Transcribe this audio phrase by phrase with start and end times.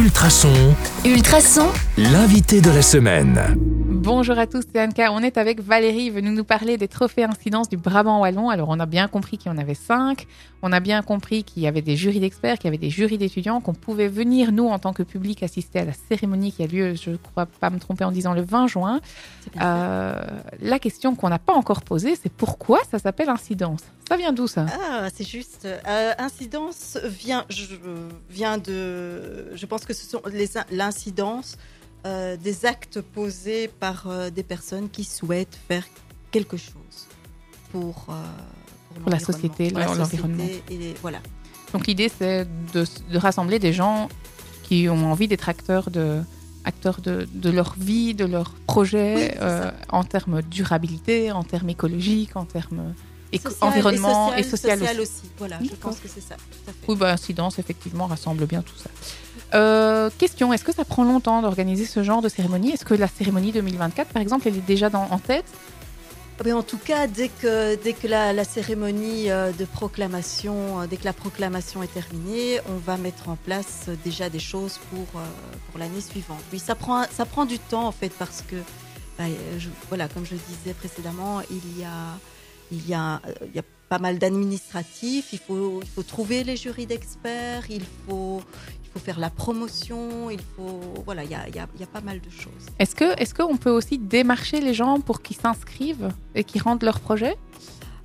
[0.00, 0.74] Ultrason,
[1.04, 1.68] Ultrason,
[2.00, 3.38] l'invité de la semaine.
[3.58, 5.12] Bonjour à tous, c'est Anka.
[5.12, 8.48] On est avec Valérie, venue nous parler des trophées incidence du Brabant Wallon.
[8.48, 10.26] Alors, on a bien compris qu'il y en avait cinq.
[10.62, 13.18] On a bien compris qu'il y avait des jurys d'experts, qu'il y avait des jurys
[13.18, 16.66] d'étudiants, qu'on pouvait venir, nous, en tant que public, assister à la cérémonie qui a
[16.66, 19.00] lieu, je ne crois pas me tromper en disant le 20 juin.
[19.60, 20.22] Euh,
[20.60, 23.82] la question qu'on n'a pas encore posée, c'est pourquoi ça s'appelle incidence?
[24.08, 24.64] Ça vient d'où ça?
[24.72, 25.66] Ah, c'est juste.
[25.66, 27.66] Euh, incidence vient, je,
[28.30, 29.54] vient de.
[29.54, 31.58] Je pense que ce sont les l'incidence
[32.06, 35.84] euh, des actes posés par euh, des personnes qui souhaitent faire
[36.30, 37.08] quelque chose
[37.72, 38.14] pour, euh,
[39.02, 40.44] pour, la société, l'environnement.
[41.02, 41.20] Voilà.
[41.72, 44.08] Donc l'idée, c'est de, de, rassembler des gens
[44.62, 46.20] qui ont envie d'être acteurs de
[46.64, 52.36] acteurs de, de, leur vie, de leur projet, oui, en termes durabilité, en termes écologiques,
[52.36, 52.94] en termes
[53.60, 55.12] environnement et social, et social, aussi.
[55.12, 55.30] aussi.
[55.38, 56.36] Voilà, je pense que c'est ça.
[56.36, 56.78] Tout à fait.
[56.88, 58.90] Oui, bah, incidence, effectivement, rassemble bien tout ça.
[59.54, 62.72] Euh, question, est-ce que ça prend longtemps d'organiser ce genre de cérémonie?
[62.72, 65.44] Est-ce que la cérémonie 2024, par exemple, elle est déjà dans, en tête?
[66.44, 71.04] Mais en tout cas, dès que, dès que la, la cérémonie de proclamation, dès que
[71.04, 76.00] la proclamation est terminée, on va mettre en place déjà des choses pour, pour l'année
[76.00, 76.40] suivante.
[76.50, 78.56] Oui, ça prend, ça prend du temps en fait parce que,
[79.18, 79.24] bah,
[79.58, 82.16] je, voilà, comme je le disais précédemment, il y a,
[82.72, 86.56] il y a, il y a pas mal d'administratifs, il faut, il faut trouver les
[86.56, 88.40] jurys d'experts, il faut,
[88.84, 91.86] il faut faire la promotion, il faut voilà, il y a, y, a, y a,
[91.86, 92.66] pas mal de choses.
[92.78, 96.84] Est-ce que est-ce qu'on peut aussi démarcher les gens pour qu'ils s'inscrivent et qu'ils rendent
[96.84, 97.36] leur projet?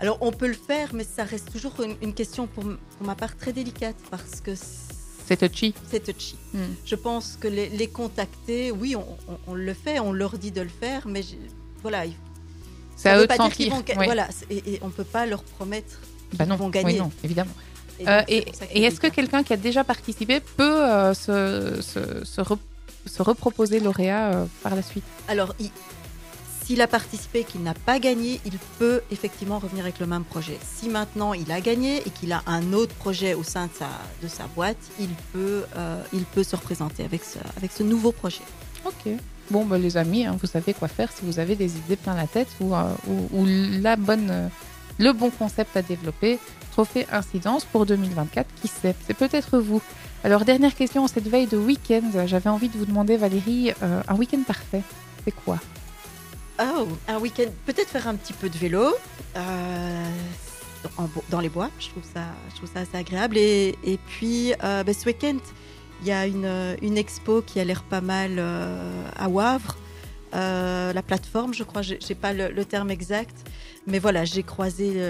[0.00, 3.14] Alors on peut le faire, mais ça reste toujours une, une question pour, pour, ma
[3.14, 4.52] part très délicate parce que
[5.26, 5.74] c'est touchy.
[5.90, 6.36] C'est touchy.
[6.52, 6.60] Hmm.
[6.84, 10.50] Je pense que les, les contacter, oui, on, on, on, le fait, on leur dit
[10.50, 11.36] de le faire, mais je,
[11.80, 12.04] voilà,
[12.96, 13.74] c'est à eux de sentir.
[13.74, 14.04] Vont, oui.
[14.06, 16.00] Voilà, et, et on peut pas leur promettre
[16.30, 16.94] qu'ils bah non, vont gagner.
[16.94, 17.52] Oui, non, évidemment.
[18.00, 22.24] Et, euh, et, et est-ce que quelqu'un qui a déjà participé peut euh, se, se,
[22.24, 22.58] se, re,
[23.06, 25.04] se, reproposer lauréat euh, par la suite?
[25.28, 25.54] Alors,
[26.64, 30.58] s'il a participé, qu'il n'a pas gagné, il peut effectivement revenir avec le même projet.
[30.74, 33.90] Si maintenant il a gagné et qu'il a un autre projet au sein de sa,
[34.22, 35.62] de sa boîte, il peut,
[36.12, 38.40] il peut se représenter avec ce, avec ce nouveau projet.
[38.86, 39.12] Ok.
[39.50, 42.14] Bon, bah, les amis, hein, vous savez quoi faire si vous avez des idées plein
[42.14, 43.46] la tête ou, ou, ou
[43.80, 44.50] la bonne,
[44.98, 46.38] le bon concept à développer
[46.74, 48.46] trophée incidence pour 2024.
[48.60, 49.80] Qui sait C'est peut-être vous.
[50.24, 52.26] Alors, dernière question en cette veille de week-end.
[52.26, 54.82] J'avais envie de vous demander, Valérie, euh, un week-end parfait,
[55.24, 55.58] c'est quoi?
[56.60, 58.94] Oh, un week-end, peut-être faire un petit peu de vélo
[59.36, 60.08] euh,
[61.30, 61.70] dans les bois.
[61.78, 63.36] Je trouve ça, je trouve ça assez agréable.
[63.36, 65.36] Et, et puis, euh, bah, ce week-end,
[66.02, 69.76] il y a une, une, expo qui a l'air pas mal euh, à Wavre.
[70.34, 73.36] Euh, la plateforme, je crois, je n'ai pas le, le, terme exact,
[73.86, 75.00] mais voilà, j'ai croisé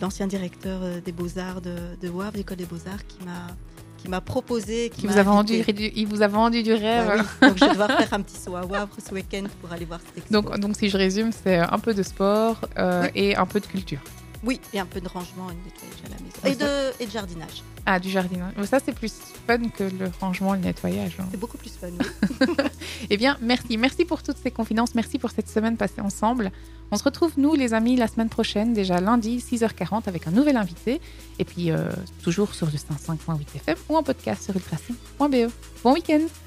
[0.00, 3.54] l'ancien directeur euh, des Beaux-Arts de, de Wavre, l'école des Beaux-Arts, qui m'a
[3.98, 7.06] qui m'a proposé, qui, qui vous a vendu, il vous a vendu du rêve.
[7.08, 7.48] Bah oui.
[7.48, 10.00] Donc je vais devoir faire un petit saut à Wavre ce week-end pour aller voir
[10.06, 10.32] cette expo.
[10.32, 13.10] Donc, donc si je résume, c'est un peu de sport euh, oui.
[13.16, 14.00] et un peu de culture.
[14.44, 16.38] Oui, et un peu de rangement et de nettoyage à la maison.
[16.44, 17.62] Et de, et de jardinage.
[17.86, 18.52] Ah, du jardinage.
[18.64, 19.12] Ça, c'est plus
[19.46, 21.16] fun que le rangement et le nettoyage.
[21.18, 21.26] Hein.
[21.30, 22.46] C'est beaucoup plus fun, oui.
[23.10, 23.76] eh bien, merci.
[23.76, 24.94] Merci pour toutes ces confidences.
[24.94, 26.52] Merci pour cette semaine passée ensemble.
[26.90, 30.56] On se retrouve, nous, les amis, la semaine prochaine, déjà lundi, 6h40, avec un nouvel
[30.56, 31.00] invité.
[31.38, 31.88] Et puis, euh,
[32.22, 35.50] toujours sur le 105.8 FM ou en podcast sur ultrason.be.
[35.82, 36.28] Bon week-end